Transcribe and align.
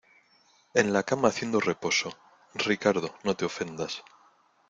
en 0.73 0.93
la 0.93 1.03
cama 1.03 1.27
haciendo 1.27 1.59
reposo. 1.59 2.17
Ricardo, 2.55 3.13
no 3.23 3.35
te 3.37 3.45
ofendas 3.45 4.03